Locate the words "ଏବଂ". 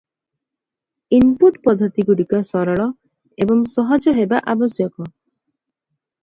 3.45-3.61